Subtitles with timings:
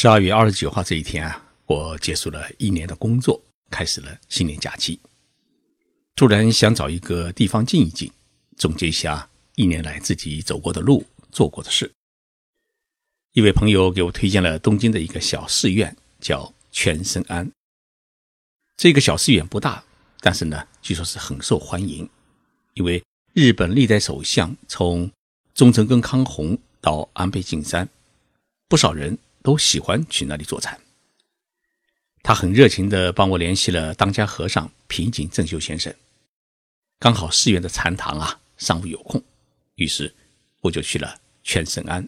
[0.00, 5.00] 十二月二十九号这一天啊，我结束了一年的工作，开始了新年假期。
[6.14, 8.08] 突然想找一个地方静一静，
[8.56, 11.90] 总结一下一年来自己走过的路、做过的事。
[13.32, 17.50] 一位朋友给我推荐了东京的一个小寺院，叫全身庵。
[18.76, 19.82] 这个小寺院不大，
[20.20, 22.08] 但是呢，据说是很受欢迎，
[22.74, 23.02] 因为
[23.32, 25.10] 日本历代首相从
[25.54, 27.88] 中曾根康弘到安倍晋三，
[28.68, 29.18] 不少人
[29.48, 30.78] 都喜欢去那里坐禅。
[32.22, 35.90] 他很热情地帮我联系了当家和尚平井正修先生。
[36.98, 39.24] 刚好寺院的禅堂啊，上午有空，
[39.76, 40.14] 于是
[40.60, 42.06] 我就去了全圣庵，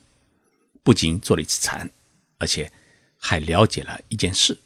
[0.82, 1.90] 不仅做了一次禅，
[2.36, 2.70] 而且
[3.16, 4.58] 还了解了一件事。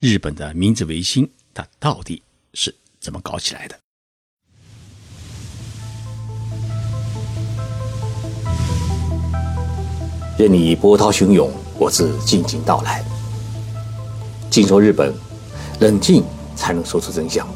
[0.00, 2.20] 日本的明治维新，它到底
[2.54, 3.78] 是怎么搞起来的？
[10.36, 13.04] 任你波涛汹涌，我自静静到来。
[14.48, 15.12] 静说日本，
[15.80, 17.48] 冷静才能说出真相。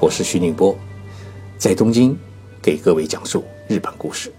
[0.00, 0.78] 我是徐宁波，
[1.58, 2.16] 在东京
[2.62, 4.32] 给各位讲述日本故事。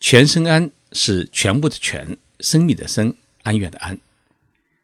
[0.00, 3.98] 全身庵是全部的全，生命的生，安院的安。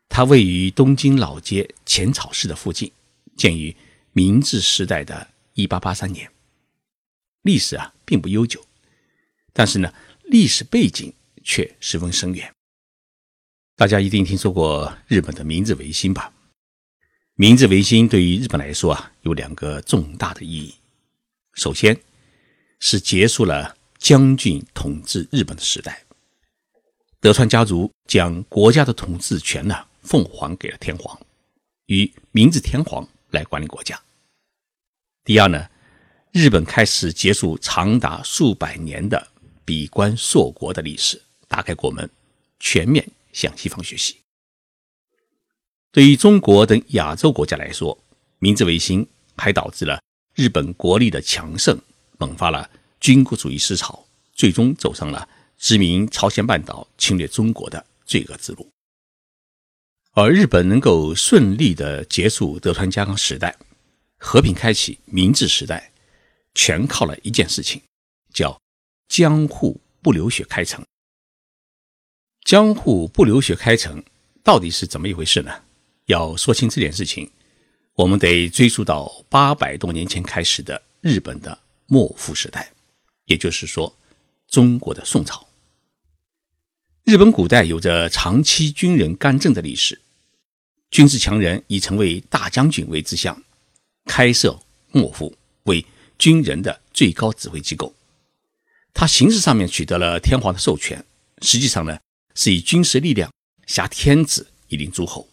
[0.09, 2.91] 它位于东京老街浅草寺的附近，
[3.37, 3.77] 建于
[4.13, 6.31] 明治时代的1883年。
[7.43, 8.65] 历史啊并不悠久，
[9.53, 9.93] 但是呢，
[10.25, 12.53] 历史背景却十分深远。
[13.77, 16.33] 大家一定听说过日本的明治维新吧？
[17.35, 20.75] 明治维新对于日本来说啊，有两个重大的意义。
[21.55, 21.99] 首先，
[22.79, 26.05] 是结束了将军统治日本的时代，
[27.21, 29.87] 德川家族将国家的统治权呢。
[30.03, 31.21] 奉还给了天皇，
[31.85, 34.03] 与明治天皇来管理国家。
[35.25, 35.69] 第二呢，
[36.33, 39.29] 日本开始结束长达数百年的
[39.63, 41.21] 闭关锁国的历史，
[41.51, 42.09] 打开国门，
[42.61, 44.17] 全面向西方学习。
[45.91, 47.99] 对于中国等亚洲国家来说，
[48.39, 49.05] 明治维新
[49.37, 50.01] 还导致了
[50.37, 51.77] 日本国力的强盛，
[52.19, 55.29] 萌发了军国主义思潮，最终走上了
[55.59, 58.71] 殖民朝鲜半岛、侵略中国的罪恶之路。
[60.13, 63.57] 而日本能够顺利的结束德川家康时代，
[64.19, 65.91] 和平开启明治时代，
[66.55, 67.83] 全靠了一件事情，
[68.33, 68.57] 叫
[69.09, 70.85] 江户不流血开城。
[72.45, 74.03] 江户不流血开城
[74.43, 75.53] 到底是怎么一回事呢？
[76.07, 77.31] 要说清这件事情，
[77.95, 81.57] 我们得追溯到八百多年前开始的日本的
[81.87, 82.73] 幕府时代，
[83.27, 83.95] 也就是说，
[84.49, 85.47] 中国的宋朝。
[87.05, 90.01] 日本古代有着长期军人干政的历史，
[90.91, 93.41] 军事强人以成为大将军为志向，
[94.07, 94.59] 开设
[94.91, 95.85] 幕府为
[96.19, 97.95] 军人的最高指挥机构。
[98.93, 101.05] 他形式上面取得了天皇的授权，
[101.43, 101.97] 实际上呢
[102.41, 103.31] 是以军事力量
[103.67, 105.29] 挟天子以令诸侯。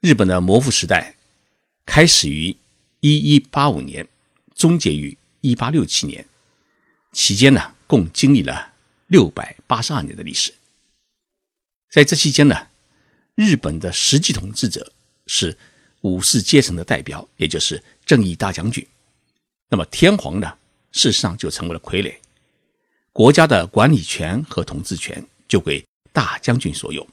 [0.00, 1.14] 日本的幕府时代
[1.84, 2.56] 开始于
[3.00, 4.08] 一一八五年，
[4.54, 6.26] 终结于一八六七年，
[7.12, 8.72] 期间呢共经历了。
[9.08, 10.52] 六百八十二年的历史，
[11.92, 12.68] 在这期间呢，
[13.36, 14.92] 日本的实际统治者
[15.28, 15.56] 是
[16.00, 18.84] 武士阶层的代表，也就是正义大将军。
[19.68, 20.58] 那么天皇呢，
[20.90, 22.16] 事实上就成为了傀儡，
[23.12, 25.24] 国家的管理权和统治权
[25.56, 27.08] 就归大将军所有，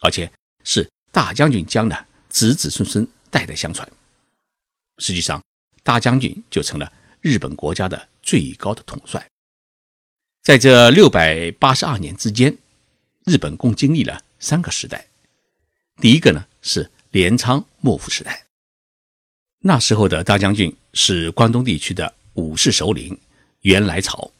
[0.00, 0.32] 而且
[0.64, 3.86] 是大将军将的子子孙孙代代相传。
[4.96, 5.42] 实际上，
[5.82, 6.90] 大将军就成了
[7.20, 9.28] 日本国家的最高的统帅。
[10.42, 12.56] 在这六百八十二年之间，
[13.26, 15.06] 日本共经历了三个时代。
[16.00, 18.46] 第一个呢是镰仓幕府时代，
[19.58, 23.20] 那时候的大将军是关东地区的武士首领
[23.60, 24.32] 源来朝，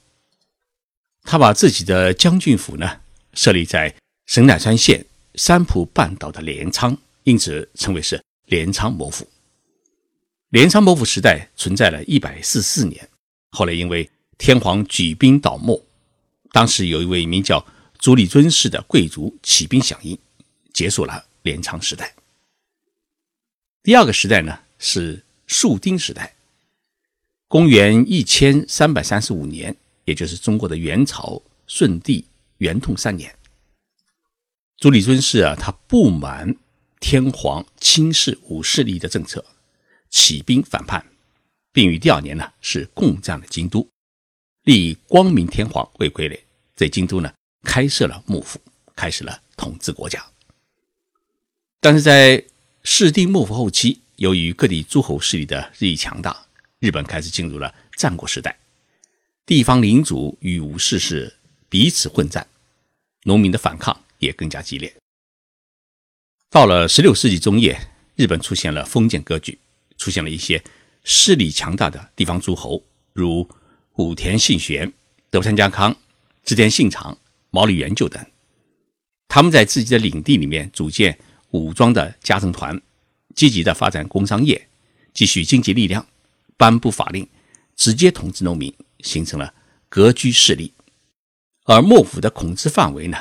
[1.25, 3.03] 他把自己的将军府呢
[3.35, 3.95] 设立在
[4.27, 9.29] 神奈川县三浦半岛的镰仓，因此称为是镰仓幕府。
[10.51, 13.09] 镰仓幕府时代存在了一百四四年，
[13.51, 14.09] 后来因为
[14.39, 15.85] 天皇举兵倒幕。
[16.53, 17.67] 当时有一位名叫
[17.99, 20.17] 足利尊氏的贵族起兵响应，
[20.73, 22.15] 结束了镰仓时代。
[23.83, 26.35] 第二个时代呢是树丁时代，
[27.49, 32.25] 公元一千三百三十五年，也就是中国的元朝顺帝
[32.59, 33.35] 元通三年，
[34.77, 36.57] 足利尊氏啊，他不满
[37.01, 39.45] 天皇轻视武士力的政策，
[40.09, 41.05] 起兵反叛，
[41.73, 43.89] 并于第二年呢是攻占了京都。
[44.63, 46.41] 立光明天皇为傀儡，
[46.75, 47.33] 在京都呢
[47.65, 48.61] 开设了幕府，
[48.97, 50.25] 开始了统治国家。
[51.81, 52.43] 但是在
[52.83, 56.47] 室町幕府后期，由于各地诸侯势力的日益强大，
[56.79, 58.59] 日本开始进入了战国时代，
[59.45, 61.31] 地方领主与武士是
[61.75, 62.47] 彼此混战。
[63.25, 64.95] 农民的反抗也更加激烈。
[66.49, 67.77] 到了十六世纪中叶，
[68.15, 69.59] 日本出现了封建割据，
[69.99, 70.63] 出现了一些
[71.03, 72.81] 势力强大的地方诸侯，
[73.13, 73.51] 如
[73.97, 74.93] 武田信玄、
[75.31, 75.97] 德川家康、
[76.45, 77.19] 织田信长、
[77.51, 78.25] 毛利元就等。
[79.27, 81.19] 他们在自己的领地里面组建
[81.51, 82.81] 武装的家政团，
[83.35, 84.69] 积极的发展工商业，
[85.13, 86.07] 积蓄经济力量，
[86.57, 87.29] 颁布法令，
[87.75, 89.53] 直接统治农民，形成了
[89.89, 90.73] 割据势力。
[91.65, 93.17] 而幕府的统治范围呢，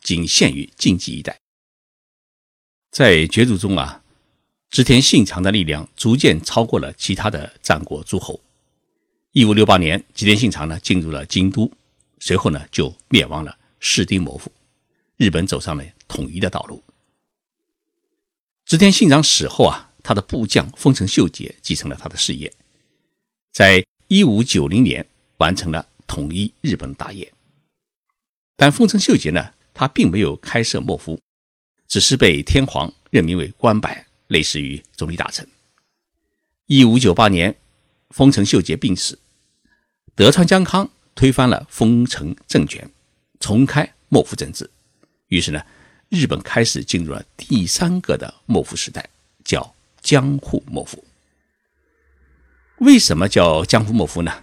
[0.00, 1.40] 仅限于近畿一带。
[2.92, 4.02] 在角逐中啊，
[4.70, 8.40] 织田信长的力量逐渐超过了其他的战国诸侯。
[9.32, 11.70] 一五六八年，织田信长呢进入了京都，
[12.20, 14.52] 随后呢就灭亡了室町幕府，
[15.16, 16.80] 日本走上了统一的道路。
[18.64, 22.52] 织田信长死后啊，他的部将丰臣秀吉继承了他的事业，
[23.50, 25.04] 在一五九零年
[25.38, 27.32] 完成了统一日本大业。
[28.60, 31.20] 但丰臣秀吉呢，他并没有开设幕府，
[31.86, 35.46] 只是被天皇任命为官拜，类似于总理大臣。
[36.66, 37.54] 一五九八年，
[38.10, 39.16] 丰臣秀吉病死，
[40.16, 42.90] 德川家康推翻了丰臣政权，
[43.38, 44.68] 重开幕府政治。
[45.28, 45.64] 于是呢，
[46.08, 49.08] 日本开始进入了第三个的幕府时代，
[49.44, 51.04] 叫江户幕府。
[52.78, 54.42] 为什么叫江户幕府呢？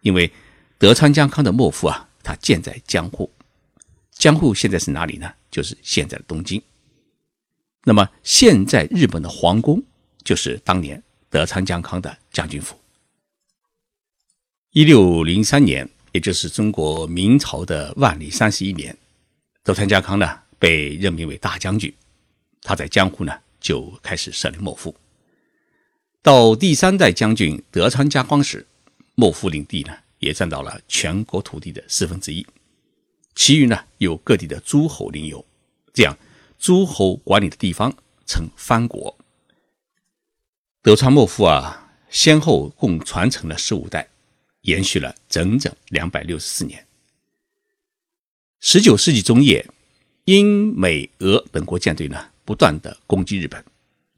[0.00, 0.32] 因为
[0.78, 3.30] 德川家康的幕府啊，它建在江户。
[4.22, 5.28] 江户现在是哪里呢？
[5.50, 6.62] 就是现在的东京。
[7.82, 9.82] 那么现在日本的皇宫
[10.22, 12.78] 就是当年德川家康的将军府。
[14.70, 18.96] 一六零三年，也就是中国明朝的万历三十一年，
[19.64, 21.92] 德川家康呢被任命为大将军，
[22.62, 24.94] 他在江户呢就开始设立幕府。
[26.22, 28.64] 到第三代将军德川家光时，
[29.16, 32.46] 幕府领地呢也占到了全国土地的四分之一。
[33.34, 35.44] 其余呢，由各地的诸侯领有，
[35.92, 36.16] 这样
[36.58, 37.94] 诸侯管理的地方
[38.26, 39.16] 称藩国。
[40.82, 44.08] 德川幕府啊，先后共传承了十五代，
[44.62, 46.86] 延续了整整两百六十四年。
[48.60, 49.66] 十九世纪中叶，
[50.26, 53.64] 英美俄等国舰队呢，不断的攻击日本，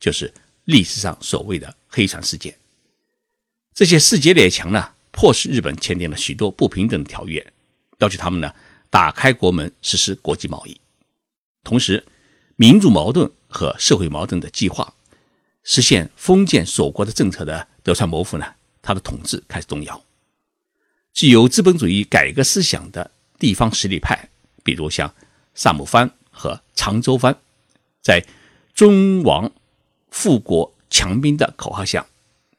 [0.01, 0.33] 就是
[0.65, 2.55] 历史上所谓的黑船事件。
[3.73, 7.53] 这些世界列强呢，迫使日本签订了许多不平等条约，
[7.99, 8.53] 要求他们呢。
[8.95, 10.81] 打开国门，实施国际贸易，
[11.65, 12.07] 同时，
[12.55, 14.95] 民族矛盾和社会矛盾的激化，
[15.65, 18.47] 实现封建锁国的政策的德川幕府呢，
[18.81, 20.01] 他的统治开始动摇。
[21.13, 24.29] 具有资本主义改革思想的地方实力派，
[24.63, 25.13] 比如像
[25.57, 27.37] 萨摩藩和长州藩，
[28.01, 28.25] 在
[28.77, 29.51] “尊王
[30.13, 32.07] 富国强兵”的口号下，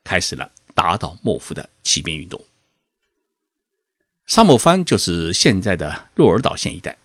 [0.04, 2.44] 开始了打倒幕府的起兵运动。
[4.28, 6.98] 萨摩藩就是现在的鹿儿岛县一带。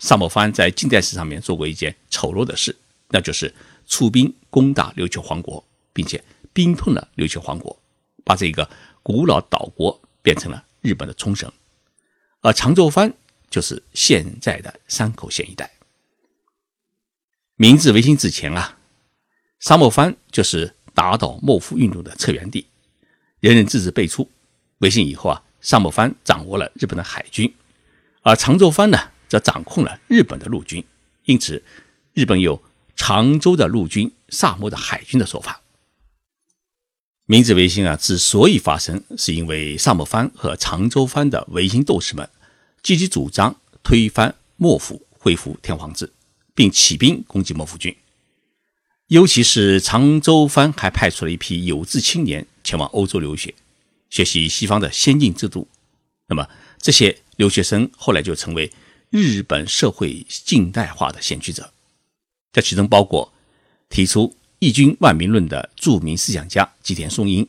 [0.00, 2.74] 萨摩藩在近代史上面做过一件丑陋的事，
[3.10, 3.54] 那就是
[3.86, 6.22] 出兵攻打琉球王国，并且
[6.52, 7.78] 兵吞了琉球王国，
[8.24, 8.68] 把这个
[9.04, 11.50] 古老岛国变成了日本的冲绳。
[12.40, 13.14] 而长州藩
[13.48, 15.70] 就是现在的山口县一带。
[17.54, 18.78] 明治维新之前啊，
[19.60, 22.66] 萨摩藩就是打倒幕府运动的策源地，
[23.38, 24.28] 人人自治辈出。
[24.78, 25.40] 维新以后啊。
[25.62, 27.54] 萨摩藩掌握了日本的海军，
[28.20, 28.98] 而长州藩呢，
[29.28, 30.84] 则掌控了日本的陆军。
[31.24, 31.62] 因此，
[32.12, 32.60] 日本有
[32.96, 35.62] 长州的陆军、萨摩的海军的说法。
[37.26, 42.28] 明治维新啊，之所以发生，是因为萨摩藩和长州藩的维新斗士们
[42.82, 43.54] 积极主张
[43.84, 46.12] 推翻幕府，恢复天皇制，
[46.54, 47.96] 并起兵攻击幕府军。
[49.06, 53.54] 尤其是长州藩还派出了一批有志青年前往欧洲留学。
[54.12, 55.66] 学习西方的先进制度，
[56.26, 58.70] 那么这些留学生后来就成为
[59.08, 61.72] 日本社会近代化的先驱者。
[62.52, 63.32] 这其中包括
[63.88, 67.48] 提出“一军万民论”的著名思想家吉田松阴，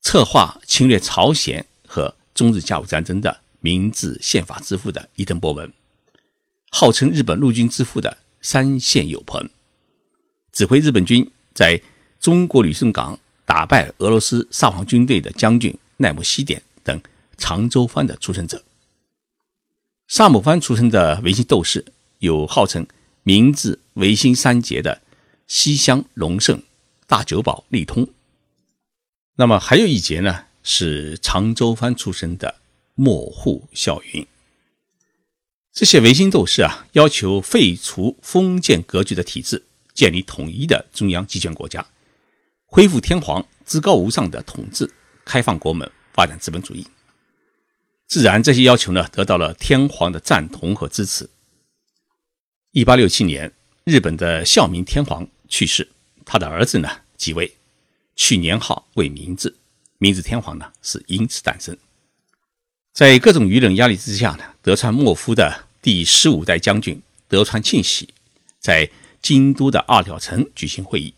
[0.00, 5.72] 策划侵略朝鲜和中日甲午战争的明治宪法之父的伊藤博文，
[6.70, 9.48] 号称日本陆军之父的山县有朋，
[10.50, 11.80] 指挥日本军在
[12.18, 13.20] 中国旅顺港。
[13.50, 17.02] 打败俄罗斯沙皇军队的将军奈姆西典等
[17.36, 18.62] 长州藩的出身者，
[20.06, 21.84] 萨姆藩出身的维新斗士
[22.20, 22.86] 有号称
[23.24, 25.02] 明治维新三杰的
[25.48, 26.62] 西乡隆盛、
[27.08, 28.08] 大久保利通。
[29.34, 32.60] 那么还有一节呢，是长州藩出身的
[32.94, 34.24] 莫户孝云。
[35.72, 41.84] 这些维新斗士啊，要求废除封建割据的体制，建立统一的中央集权国家。
[42.72, 44.88] 恢复天皇至高无上的统治，
[45.24, 46.86] 开放国门，发展资本主义。
[48.06, 51.28] 自然，这些要求呢得到了天皇的赞同和支持，
[52.70, 55.90] 一八六七年，日本的孝明天皇去世，
[56.24, 57.56] 他的儿子呢继位，
[58.14, 59.52] 取年号为明治，
[59.98, 61.76] 明治天皇呢是因此诞生。
[62.92, 68.14] 在各种舆论压力之下呢，德川幕府的第十五代将军德川庆喜
[68.60, 68.88] 在
[69.20, 71.12] 京都的二条城举行会议，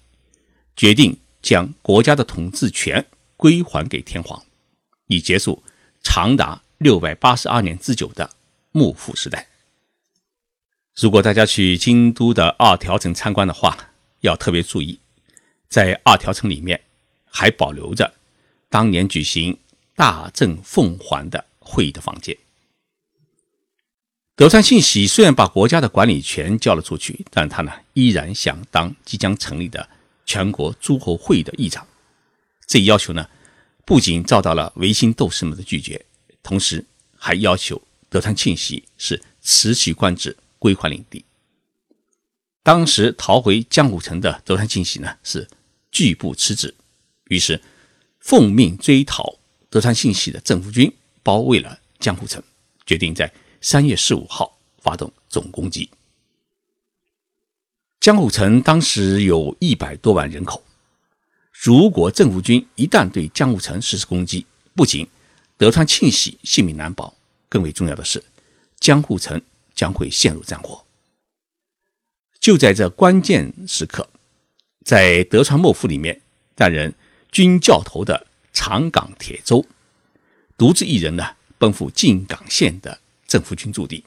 [0.75, 3.05] 决定将国家的统治权
[3.37, 4.43] 归还给天皇，
[5.09, 5.63] 以结束
[6.03, 8.31] 长达六百八十二年之久的
[8.71, 9.49] 幕府时代。
[10.95, 15.01] 如果大家去京都的二条城参观的话，要特别注意，
[15.69, 16.81] 在二条城里面
[17.25, 18.15] 还保留着
[18.69, 19.59] 当年举行
[19.97, 22.37] 大政奉还的会议的房间。
[24.37, 29.89] 德川庆喜虽然把国家的管理权交了出去，但他呢依然想当即将成立的
[30.25, 31.87] 全国诸侯会议的议长。
[32.67, 33.29] 这一要求呢，
[33.85, 36.05] 不仅遭到了维新斗士们的拒绝，
[36.43, 36.85] 同时
[37.17, 40.37] 还要求德川庆喜是辞去官职。
[40.63, 41.25] 归还领地。
[42.63, 45.49] 当时逃回江户城的德川庆喜呢，是
[45.91, 46.73] 拒不辞职，
[47.25, 47.61] 于是
[48.21, 49.37] 奉命追讨
[49.69, 50.89] 德川庆喜的政府军
[51.25, 52.41] 包围了江户城，
[52.87, 53.29] 决定在
[53.61, 55.91] 三月十五号发动总攻击。
[58.03, 60.61] 江户城当时有一百多万人口，
[61.53, 64.45] 如果政府军一旦对江户城实施攻击，
[64.75, 65.07] 不仅
[65.57, 67.15] 德川庆喜性命难保，
[67.49, 68.23] 更为重要的是
[68.79, 69.41] 江户城。
[69.75, 70.85] 将会陷入战火。
[72.39, 74.09] 就在这关键时刻，
[74.85, 76.21] 在德川幕府里面
[76.55, 76.95] 担任
[77.33, 79.65] 军教头的长冈铁舟，
[80.59, 81.25] 独自一人呢
[81.57, 84.05] 奔赴静冈县的政府军驻地，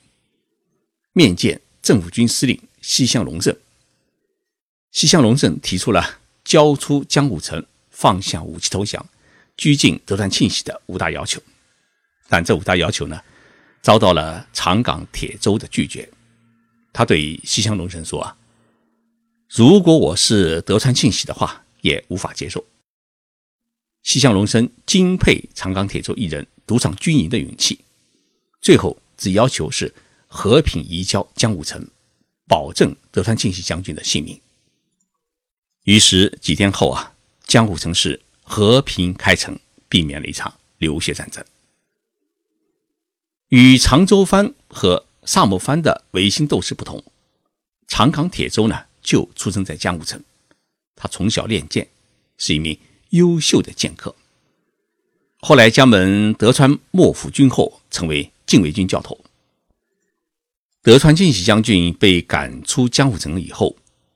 [1.13, 3.57] 面见政府军司令西乡隆盛。
[4.95, 9.05] 西乡隆盛提出了交出江户城、放下武器投降、
[9.57, 11.41] 拘禁德川庆喜的五大要求，
[12.29, 13.21] 但这五大要求呢？
[13.81, 16.09] 遭到了长冈铁舟的拒绝，
[16.93, 18.37] 他对西乡隆盛说：“啊，
[19.49, 22.65] 如果我是德川庆喜的话，也无法接受。”
[24.01, 27.81] 西乡隆盛敬佩长冈铁舟一人独闯军营的勇气，
[28.61, 29.93] 最后只要求是
[30.25, 31.85] 和平移交江户城，
[32.47, 34.39] 保证德川庆喜将军的性命。
[35.85, 37.13] 于是几天后啊，
[37.45, 41.45] 江户城市和平开城，避免了一场流血战争。
[43.49, 47.03] 与长州藩和萨摩藩的维新斗士不同，
[47.87, 50.21] 长冈铁舟呢就出生在江户城。
[50.95, 51.87] 他从小练剑，
[52.39, 52.79] 是一名
[53.11, 54.15] 优秀的剑客。
[55.37, 59.23] 后来加盟德川幕府军后，成为禁卫军教头。
[60.81, 63.75] 德川庆喜将军被赶出江户城以后，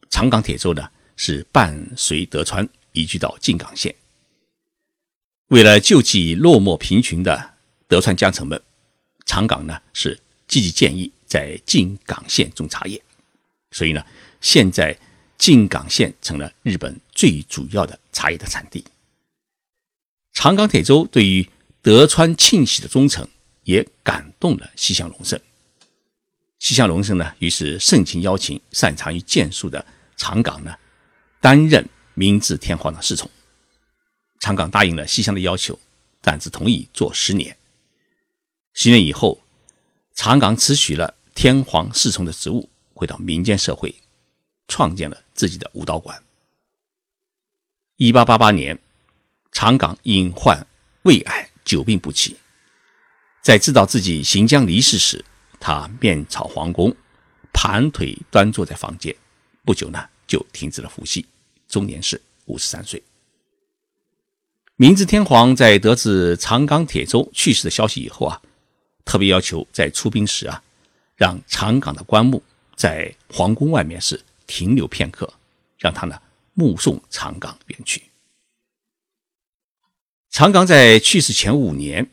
[0.10, 3.94] 长冈铁舟呢是伴随德川移居到静冈县。
[5.50, 7.56] 为了救济落寞贫穷的
[7.90, 8.60] 德川江城们。
[9.26, 13.00] 长冈呢是积极建议在静冈县种茶叶，
[13.70, 14.04] 所以呢，
[14.42, 14.98] 现在
[15.38, 18.84] 静冈县成了日本最主要的茶叶的产地。
[20.34, 21.48] 长冈铁舟对于
[21.84, 23.28] 德川庆喜的忠诚，
[23.66, 25.40] 也感动了西乡隆盛。
[26.58, 29.86] 西乡隆盛呢，于是盛情邀请擅长于剑术的
[30.18, 30.76] 长冈呢，
[31.42, 33.30] 担任明治天皇的侍从。
[34.40, 35.78] 长冈答应了西乡的要求，
[36.22, 37.58] 但只同意做十年。
[38.74, 39.42] 十年以后，
[40.14, 43.94] 长冈辞去了天皇侍从的职务，回到民间社会，
[44.68, 46.22] 创建了自己的武道馆。
[47.98, 48.80] 一八八八年，
[49.52, 50.66] 长冈因患
[51.04, 52.38] 胃癌，久病不起。
[53.42, 55.26] 在知道自己行将离世时，
[55.60, 56.96] 他面朝皇宫，
[57.52, 59.14] 盘腿端坐在房间。
[59.66, 61.26] 不久呢，就停止了呼吸，
[61.68, 63.04] 终年是五十三岁。
[64.78, 68.42] 明治天皇在得知长冈铁舟去世的消息以后啊。
[69.06, 70.62] 特别要求在出兵时啊，
[71.16, 72.44] 让长冈的棺木
[72.76, 75.34] 在皇宫外面是停留片刻，
[75.80, 76.22] 让他呢
[76.54, 78.04] 目送长冈远去。
[80.30, 82.08] 长冈在去世前五年，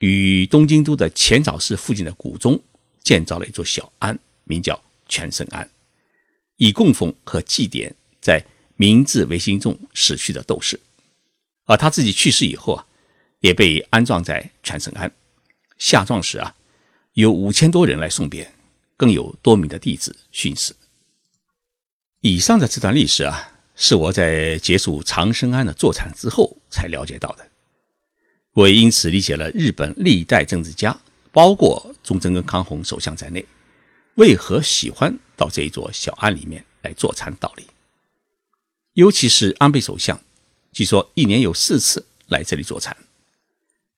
[0.00, 2.60] 与东京都的浅草寺附近的谷中
[3.04, 5.70] 建造了一座小庵，名叫全胜庵，
[6.56, 8.44] 以供奉和祭奠在
[8.76, 10.78] 明治维新中死去的斗士。
[11.64, 12.86] 而他自己去世以后啊，
[13.40, 15.10] 也被安葬在全胜庵。
[15.78, 16.54] 下葬时啊，
[17.14, 18.52] 有五千多人来送别，
[18.96, 20.76] 更有多名的弟子殉死。
[22.20, 27.46] 以上的这段历史啊，是我在结束长生庵的坐禅之后才了解到的。
[28.52, 30.98] 我也因此理解了日本历代政治家，
[31.30, 33.44] 包括中正跟康弘首相在内，
[34.14, 37.66] 为何喜欢到这一座小庵里面来坐禅道理。
[38.94, 40.20] 尤其是安倍首相，
[40.72, 42.96] 据说一年有四次来这里坐禅。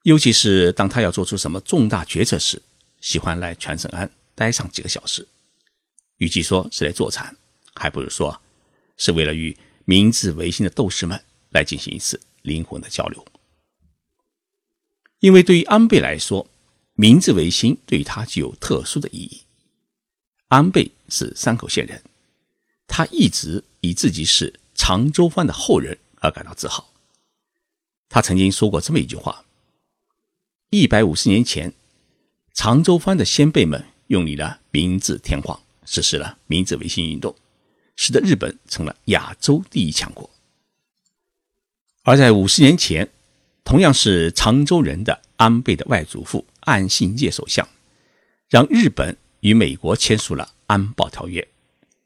[0.02, 2.60] 尤其是当他要做出什么重大决策时，
[3.00, 5.26] 喜欢来全胜庵待上几个小时。
[6.16, 7.36] 与其说是来坐禅，
[7.74, 8.40] 还不如说
[8.96, 13.24] 是为了与明治维新的斗士们来进行一次灵魂的交流。
[15.20, 16.48] 因为对于安倍来说，
[16.94, 19.42] 明治维新对于他具有特殊的意义。
[20.48, 22.02] 安倍是山口县人，
[22.86, 26.88] 他一直以自己是长州藩的后人而感到自豪。
[28.08, 29.44] 他曾经说过这么一句话：
[30.70, 31.74] 一百五十年前，
[32.54, 37.36] 长州藩的先辈们用立了明治天皇，实施了明治维新运动，
[37.94, 40.30] 使得日本成了亚洲第一强国。
[42.04, 43.10] 而在五十年前，
[43.64, 47.68] 同样是长州人的安倍的外祖父岸信介首相，
[48.48, 51.46] 让日本与美国签署了安保条约，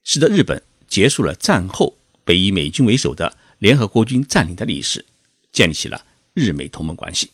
[0.04, 5.04] 使得日本结束了战后被以美军为首的联合国军占领的历史。
[5.52, 7.30] 建立起了日美同盟关系，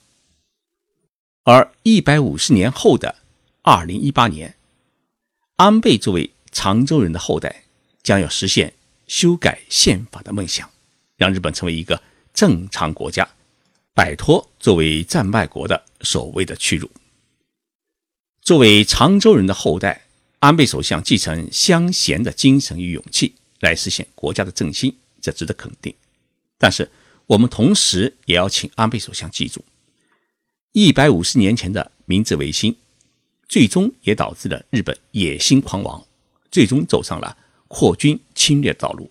[1.45, 3.15] 而一百五十年后的
[3.63, 4.57] 二零一八年，
[5.55, 7.63] 安倍作为长州人的后代，
[8.03, 8.75] 将要实现
[9.07, 10.69] 修改宪法的梦想，
[11.17, 12.03] 让日本成为一个
[12.35, 13.29] 正常国家，
[13.95, 16.91] 摆脱作为战败国的所谓的屈辱。
[18.49, 20.07] 作为常州人的后代，
[20.39, 25.95] 安倍首相继承乡贤的精神与勇气，来实现国家的振兴，这值得肯定。
[26.57, 26.91] 但是，
[27.27, 29.63] 我们同时也要请安倍首相记住，
[30.73, 32.75] 一百五十年前的明治维新，
[33.47, 36.03] 最终也导致了日本野心狂妄，
[36.51, 37.37] 最终走上了
[37.69, 39.11] 扩军侵略道路，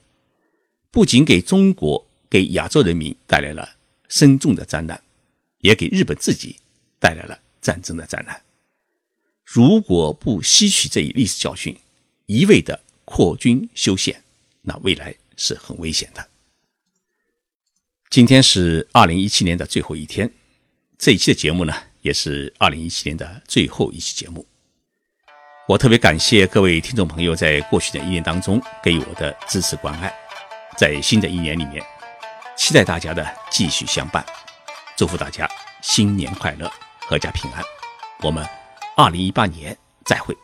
[0.90, 3.76] 不仅给中国、给亚洲人民带来了
[4.10, 5.00] 深重的灾难，
[5.60, 6.56] 也给日本自己
[7.00, 8.42] 带来了战争的灾难。
[9.50, 11.74] 如果不吸取这一历史教训，
[12.26, 14.22] 一味的扩军修宪，
[14.62, 16.28] 那未来是很危险的。
[18.10, 20.30] 今天是二零一七年的最后一天，
[21.00, 24.46] 这一期的节目呢，也是二零一七年的最后一期节目。
[25.66, 30.14] 我特别感谢各位听众朋友在过去的一年当中给予我的支持关爱，
[30.78, 31.82] 在新的一年里面，
[32.58, 34.26] 期待大家的继续相伴，
[34.98, 35.50] 祝福大家
[35.82, 36.70] 新年快乐，
[37.10, 37.64] 阖家平安。
[38.24, 38.46] 我们
[39.00, 40.36] 二零一八年再会。